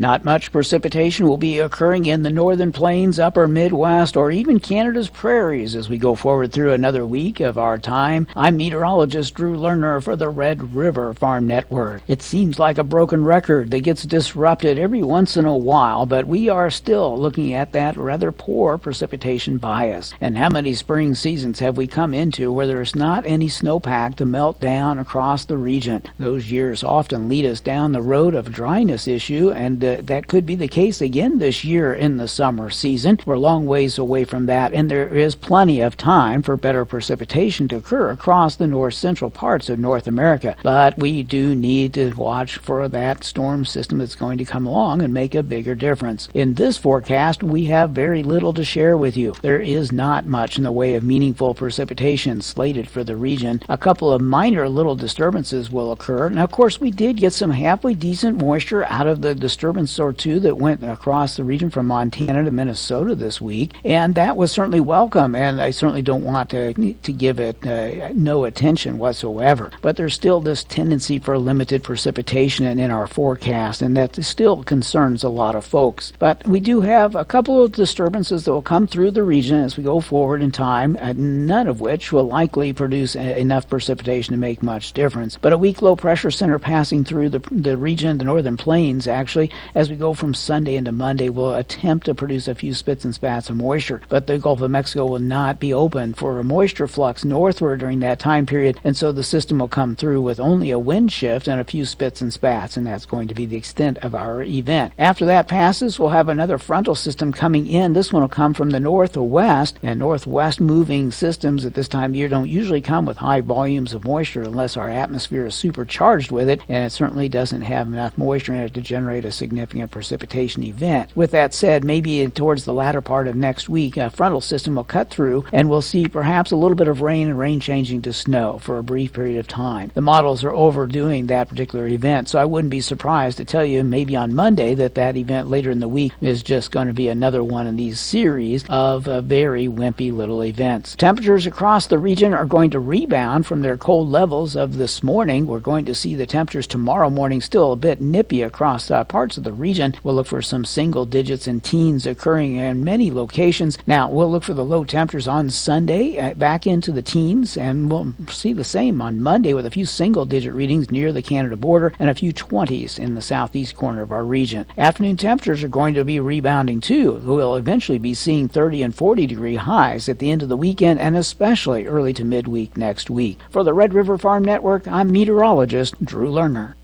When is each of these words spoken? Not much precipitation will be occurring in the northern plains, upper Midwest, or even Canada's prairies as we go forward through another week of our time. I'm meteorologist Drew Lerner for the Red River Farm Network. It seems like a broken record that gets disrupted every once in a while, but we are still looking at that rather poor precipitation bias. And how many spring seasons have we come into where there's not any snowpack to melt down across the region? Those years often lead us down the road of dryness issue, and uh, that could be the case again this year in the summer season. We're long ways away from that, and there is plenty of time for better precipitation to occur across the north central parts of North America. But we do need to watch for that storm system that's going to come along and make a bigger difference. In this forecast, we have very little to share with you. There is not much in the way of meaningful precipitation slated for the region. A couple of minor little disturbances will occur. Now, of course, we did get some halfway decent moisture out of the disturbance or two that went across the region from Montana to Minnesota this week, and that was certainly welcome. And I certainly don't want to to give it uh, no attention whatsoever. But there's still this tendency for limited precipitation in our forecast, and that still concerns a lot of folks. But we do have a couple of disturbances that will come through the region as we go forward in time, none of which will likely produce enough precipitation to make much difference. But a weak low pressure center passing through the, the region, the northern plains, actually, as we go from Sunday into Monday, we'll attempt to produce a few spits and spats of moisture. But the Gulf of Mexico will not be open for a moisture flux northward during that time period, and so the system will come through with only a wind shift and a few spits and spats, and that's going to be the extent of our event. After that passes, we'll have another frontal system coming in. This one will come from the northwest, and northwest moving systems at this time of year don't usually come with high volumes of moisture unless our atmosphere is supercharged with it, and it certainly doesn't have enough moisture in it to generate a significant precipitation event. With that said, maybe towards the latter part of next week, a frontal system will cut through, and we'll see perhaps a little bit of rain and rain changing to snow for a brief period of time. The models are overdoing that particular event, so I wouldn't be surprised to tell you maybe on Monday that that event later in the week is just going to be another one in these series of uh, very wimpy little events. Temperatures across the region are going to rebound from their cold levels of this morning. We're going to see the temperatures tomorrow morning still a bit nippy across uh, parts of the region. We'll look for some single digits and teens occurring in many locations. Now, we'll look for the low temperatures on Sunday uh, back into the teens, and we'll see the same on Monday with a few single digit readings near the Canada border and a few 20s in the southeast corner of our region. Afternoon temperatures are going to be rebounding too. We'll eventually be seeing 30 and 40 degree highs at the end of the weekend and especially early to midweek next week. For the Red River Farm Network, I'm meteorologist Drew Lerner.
Not 0.00 0.24
much 0.24 0.50
precipitation 0.50 1.28
will 1.28 1.36
be 1.36 1.58
occurring 1.58 2.06
in 2.06 2.22
the 2.22 2.30
northern 2.30 2.72
plains, 2.72 3.18
upper 3.18 3.46
Midwest, 3.46 4.16
or 4.16 4.30
even 4.30 4.58
Canada's 4.58 5.10
prairies 5.10 5.76
as 5.76 5.90
we 5.90 5.98
go 5.98 6.14
forward 6.14 6.52
through 6.52 6.72
another 6.72 7.04
week 7.04 7.38
of 7.40 7.58
our 7.58 7.76
time. 7.76 8.26
I'm 8.34 8.56
meteorologist 8.56 9.34
Drew 9.34 9.58
Lerner 9.58 10.02
for 10.02 10.16
the 10.16 10.30
Red 10.30 10.74
River 10.74 11.12
Farm 11.12 11.46
Network. 11.46 12.00
It 12.08 12.22
seems 12.22 12.58
like 12.58 12.78
a 12.78 12.82
broken 12.82 13.24
record 13.24 13.70
that 13.72 13.80
gets 13.80 14.04
disrupted 14.04 14.78
every 14.78 15.02
once 15.02 15.36
in 15.36 15.44
a 15.44 15.54
while, 15.54 16.06
but 16.06 16.26
we 16.26 16.48
are 16.48 16.70
still 16.70 17.20
looking 17.20 17.52
at 17.52 17.72
that 17.72 17.98
rather 17.98 18.32
poor 18.32 18.78
precipitation 18.78 19.58
bias. 19.58 20.14
And 20.18 20.38
how 20.38 20.48
many 20.48 20.72
spring 20.72 21.14
seasons 21.14 21.58
have 21.58 21.76
we 21.76 21.86
come 21.86 22.14
into 22.14 22.50
where 22.50 22.66
there's 22.66 22.96
not 22.96 23.26
any 23.26 23.48
snowpack 23.48 24.16
to 24.16 24.24
melt 24.24 24.60
down 24.60 24.98
across 24.98 25.44
the 25.44 25.58
region? 25.58 26.04
Those 26.18 26.50
years 26.50 26.82
often 26.82 27.28
lead 27.28 27.44
us 27.44 27.60
down 27.60 27.92
the 27.92 28.00
road 28.00 28.34
of 28.34 28.50
dryness 28.50 29.06
issue, 29.06 29.50
and 29.50 29.84
uh, 29.84 29.89
that 29.96 30.26
could 30.26 30.46
be 30.46 30.54
the 30.54 30.68
case 30.68 31.00
again 31.00 31.38
this 31.38 31.64
year 31.64 31.92
in 31.92 32.16
the 32.16 32.28
summer 32.28 32.70
season. 32.70 33.18
We're 33.24 33.36
long 33.38 33.66
ways 33.66 33.98
away 33.98 34.24
from 34.24 34.46
that, 34.46 34.72
and 34.72 34.90
there 34.90 35.08
is 35.08 35.34
plenty 35.34 35.80
of 35.80 35.96
time 35.96 36.42
for 36.42 36.56
better 36.56 36.84
precipitation 36.84 37.68
to 37.68 37.76
occur 37.76 38.10
across 38.10 38.56
the 38.56 38.66
north 38.66 38.94
central 38.94 39.30
parts 39.30 39.68
of 39.68 39.78
North 39.78 40.06
America. 40.06 40.56
But 40.62 40.98
we 40.98 41.22
do 41.22 41.54
need 41.54 41.94
to 41.94 42.12
watch 42.14 42.58
for 42.58 42.88
that 42.88 43.24
storm 43.24 43.64
system 43.64 43.98
that's 43.98 44.14
going 44.14 44.38
to 44.38 44.44
come 44.44 44.66
along 44.66 45.02
and 45.02 45.14
make 45.14 45.34
a 45.34 45.42
bigger 45.42 45.74
difference. 45.74 46.28
In 46.34 46.54
this 46.54 46.76
forecast, 46.76 47.42
we 47.42 47.64
have 47.66 47.90
very 47.90 48.22
little 48.22 48.52
to 48.54 48.64
share 48.64 48.96
with 48.96 49.16
you. 49.16 49.34
There 49.42 49.60
is 49.60 49.92
not 49.92 50.26
much 50.26 50.58
in 50.58 50.64
the 50.64 50.72
way 50.72 50.94
of 50.94 51.02
meaningful 51.02 51.54
precipitation 51.54 52.40
slated 52.40 52.88
for 52.88 53.04
the 53.04 53.16
region. 53.16 53.62
A 53.68 53.78
couple 53.78 54.12
of 54.12 54.20
minor 54.20 54.68
little 54.68 54.94
disturbances 54.94 55.70
will 55.70 55.92
occur. 55.92 56.28
Now, 56.28 56.44
of 56.44 56.50
course, 56.50 56.80
we 56.80 56.90
did 56.90 57.16
get 57.16 57.32
some 57.32 57.50
halfway 57.50 57.94
decent 57.94 58.38
moisture 58.38 58.84
out 58.84 59.06
of 59.06 59.22
the 59.22 59.34
disturbance 59.34 59.79
or 59.98 60.12
two 60.12 60.40
that 60.40 60.58
went 60.58 60.82
across 60.82 61.36
the 61.36 61.44
region 61.44 61.70
from 61.70 61.86
Montana 61.86 62.44
to 62.44 62.50
Minnesota 62.50 63.14
this 63.14 63.40
week, 63.40 63.72
and 63.84 64.14
that 64.14 64.36
was 64.36 64.52
certainly 64.52 64.80
welcome. 64.80 65.34
And 65.34 65.60
I 65.60 65.70
certainly 65.70 66.02
don't 66.02 66.24
want 66.24 66.50
to 66.50 66.74
to 66.74 67.12
give 67.12 67.40
it 67.40 67.66
uh, 67.66 68.10
no 68.14 68.44
attention 68.44 68.98
whatsoever. 68.98 69.70
But 69.80 69.96
there's 69.96 70.14
still 70.14 70.40
this 70.40 70.64
tendency 70.64 71.18
for 71.18 71.38
limited 71.38 71.82
precipitation 71.82 72.66
in 72.66 72.90
our 72.90 73.06
forecast, 73.06 73.80
and 73.82 73.96
that 73.96 74.22
still 74.24 74.62
concerns 74.64 75.24
a 75.24 75.28
lot 75.28 75.54
of 75.54 75.64
folks. 75.64 76.12
But 76.18 76.46
we 76.46 76.60
do 76.60 76.80
have 76.82 77.14
a 77.14 77.24
couple 77.24 77.62
of 77.62 77.72
disturbances 77.72 78.44
that 78.44 78.52
will 78.52 78.62
come 78.62 78.86
through 78.86 79.12
the 79.12 79.22
region 79.22 79.58
as 79.58 79.76
we 79.76 79.84
go 79.84 80.00
forward 80.00 80.42
in 80.42 80.50
time, 80.50 80.98
none 81.16 81.66
of 81.66 81.80
which 81.80 82.12
will 82.12 82.24
likely 82.24 82.72
produce 82.72 83.14
enough 83.14 83.68
precipitation 83.68 84.32
to 84.32 84.38
make 84.38 84.62
much 84.62 84.92
difference. 84.92 85.38
But 85.40 85.52
a 85.52 85.58
weak 85.58 85.82
low 85.82 85.96
pressure 85.96 86.30
center 86.30 86.58
passing 86.58 87.04
through 87.04 87.30
the, 87.30 87.42
the 87.50 87.76
region, 87.76 88.18
the 88.18 88.24
northern 88.24 88.56
plains, 88.56 89.06
actually, 89.06 89.50
as 89.74 89.90
we 89.90 89.96
go 89.96 90.14
from 90.14 90.34
Sunday 90.34 90.76
into 90.76 90.92
Monday, 90.92 91.28
we'll 91.28 91.54
attempt 91.54 92.06
to 92.06 92.14
produce 92.14 92.48
a 92.48 92.54
few 92.54 92.74
spits 92.74 93.04
and 93.04 93.14
spats 93.14 93.50
of 93.50 93.56
moisture. 93.56 94.00
But 94.08 94.26
the 94.26 94.38
Gulf 94.38 94.60
of 94.60 94.70
Mexico 94.70 95.06
will 95.06 95.18
not 95.18 95.60
be 95.60 95.72
open 95.72 96.14
for 96.14 96.38
a 96.38 96.44
moisture 96.44 96.88
flux 96.88 97.24
northward 97.24 97.80
during 97.80 98.00
that 98.00 98.18
time 98.18 98.46
period, 98.46 98.80
and 98.84 98.96
so 98.96 99.12
the 99.12 99.22
system 99.22 99.58
will 99.58 99.68
come 99.68 99.94
through 99.96 100.22
with 100.22 100.40
only 100.40 100.70
a 100.70 100.78
wind 100.78 101.12
shift 101.12 101.48
and 101.48 101.60
a 101.60 101.64
few 101.64 101.84
spits 101.84 102.20
and 102.20 102.32
spats, 102.32 102.76
and 102.76 102.86
that's 102.86 103.06
going 103.06 103.28
to 103.28 103.34
be 103.34 103.46
the 103.46 103.56
extent 103.56 103.98
of 103.98 104.14
our 104.14 104.42
event. 104.42 104.92
After 104.98 105.26
that 105.26 105.48
passes, 105.48 105.98
we'll 105.98 106.08
have 106.10 106.28
another 106.28 106.58
frontal 106.58 106.94
system 106.94 107.32
coming 107.32 107.66
in. 107.66 107.92
This 107.92 108.12
one 108.12 108.22
will 108.22 108.28
come 108.28 108.54
from 108.54 108.70
the 108.70 108.80
northwest, 108.80 109.78
and 109.82 109.98
northwest 109.98 110.60
moving 110.60 111.10
systems 111.10 111.64
at 111.64 111.74
this 111.74 111.88
time 111.88 112.12
of 112.12 112.16
year 112.16 112.28
don't 112.28 112.48
usually 112.48 112.80
come 112.80 113.06
with 113.06 113.18
high 113.18 113.40
volumes 113.40 113.94
of 113.94 114.04
moisture 114.04 114.42
unless 114.42 114.76
our 114.76 114.88
atmosphere 114.88 115.46
is 115.46 115.54
supercharged 115.54 116.30
with 116.30 116.48
it, 116.48 116.60
and 116.68 116.84
it 116.84 116.90
certainly 116.90 117.28
doesn't 117.28 117.62
have 117.62 117.86
enough 117.86 118.16
moisture 118.16 118.54
in 118.54 118.60
it 118.60 118.74
to 118.74 118.80
generate 118.80 119.24
a 119.24 119.30
significant 119.30 119.49
precipitation 119.90 120.62
event. 120.62 121.10
With 121.14 121.30
that 121.32 121.54
said, 121.54 121.84
maybe 121.84 122.26
towards 122.28 122.64
the 122.64 122.74
latter 122.74 123.00
part 123.00 123.28
of 123.28 123.36
next 123.36 123.68
week, 123.68 123.96
a 123.96 124.10
frontal 124.10 124.40
system 124.40 124.74
will 124.74 124.84
cut 124.84 125.10
through, 125.10 125.44
and 125.52 125.68
we'll 125.68 125.82
see 125.82 126.08
perhaps 126.08 126.50
a 126.50 126.56
little 126.56 126.76
bit 126.76 126.88
of 126.88 127.02
rain 127.02 127.28
and 127.28 127.38
rain 127.38 127.60
changing 127.60 128.02
to 128.02 128.12
snow 128.12 128.58
for 128.58 128.78
a 128.78 128.82
brief 128.82 129.12
period 129.12 129.38
of 129.38 129.48
time. 129.48 129.90
The 129.94 130.00
models 130.00 130.44
are 130.44 130.52
overdoing 130.52 131.26
that 131.26 131.48
particular 131.48 131.86
event, 131.86 132.28
so 132.28 132.38
I 132.38 132.44
wouldn't 132.44 132.70
be 132.70 132.80
surprised 132.80 133.38
to 133.38 133.44
tell 133.44 133.64
you 133.64 133.82
maybe 133.82 134.16
on 134.16 134.34
Monday 134.34 134.74
that 134.74 134.94
that 134.94 135.16
event 135.16 135.48
later 135.48 135.70
in 135.70 135.80
the 135.80 135.88
week 135.88 136.12
is 136.20 136.42
just 136.42 136.70
going 136.70 136.86
to 136.86 136.92
be 136.92 137.08
another 137.08 137.42
one 137.42 137.66
in 137.66 137.76
these 137.76 138.00
series 138.00 138.64
of 138.68 139.08
uh, 139.08 139.20
very 139.20 139.66
wimpy 139.66 140.12
little 140.12 140.44
events. 140.44 140.96
Temperatures 140.96 141.46
across 141.46 141.86
the 141.86 141.98
region 141.98 142.34
are 142.34 142.46
going 142.46 142.70
to 142.70 142.80
rebound 142.80 143.46
from 143.46 143.62
their 143.62 143.76
cold 143.76 144.08
levels 144.08 144.56
of 144.56 144.76
this 144.76 145.02
morning. 145.02 145.46
We're 145.46 145.60
going 145.60 145.84
to 145.86 145.94
see 145.94 146.14
the 146.14 146.26
temperatures 146.26 146.66
tomorrow 146.66 147.10
morning 147.10 147.40
still 147.40 147.72
a 147.72 147.76
bit 147.76 148.00
nippy 148.00 148.42
across 148.42 148.90
uh, 148.90 149.04
parts 149.04 149.36
of 149.36 149.39
the 149.40 149.52
region. 149.52 149.94
We'll 150.02 150.14
look 150.14 150.26
for 150.26 150.42
some 150.42 150.64
single 150.64 151.06
digits 151.06 151.46
and 151.46 151.62
teens 151.62 152.06
occurring 152.06 152.56
in 152.56 152.84
many 152.84 153.10
locations. 153.10 153.78
Now, 153.86 154.08
we'll 154.10 154.30
look 154.30 154.44
for 154.44 154.54
the 154.54 154.64
low 154.64 154.84
temperatures 154.84 155.28
on 155.28 155.50
Sunday 155.50 156.18
uh, 156.18 156.34
back 156.34 156.66
into 156.66 156.92
the 156.92 157.02
teens, 157.02 157.56
and 157.56 157.90
we'll 157.90 158.14
see 158.28 158.52
the 158.52 158.64
same 158.64 159.00
on 159.00 159.20
Monday 159.20 159.54
with 159.54 159.66
a 159.66 159.70
few 159.70 159.86
single 159.86 160.24
digit 160.24 160.54
readings 160.54 160.90
near 160.90 161.12
the 161.12 161.22
Canada 161.22 161.56
border 161.56 161.92
and 161.98 162.10
a 162.10 162.14
few 162.14 162.32
20s 162.32 162.98
in 162.98 163.14
the 163.14 163.22
southeast 163.22 163.76
corner 163.76 164.02
of 164.02 164.12
our 164.12 164.24
region. 164.24 164.66
Afternoon 164.76 165.16
temperatures 165.16 165.62
are 165.62 165.68
going 165.68 165.94
to 165.94 166.04
be 166.04 166.20
rebounding 166.20 166.80
too. 166.80 167.20
We'll 167.24 167.56
eventually 167.56 167.98
be 167.98 168.14
seeing 168.14 168.48
30 168.48 168.82
and 168.82 168.94
40 168.94 169.26
degree 169.26 169.56
highs 169.56 170.08
at 170.08 170.18
the 170.18 170.30
end 170.30 170.42
of 170.42 170.48
the 170.48 170.56
weekend 170.56 171.00
and 171.00 171.16
especially 171.16 171.86
early 171.86 172.12
to 172.14 172.24
midweek 172.24 172.76
next 172.76 173.10
week. 173.10 173.38
For 173.50 173.64
the 173.64 173.74
Red 173.74 173.94
River 173.94 174.18
Farm 174.18 174.44
Network, 174.44 174.86
I'm 174.88 175.10
meteorologist 175.10 176.04
Drew 176.04 176.30
Lerner. 176.30 176.74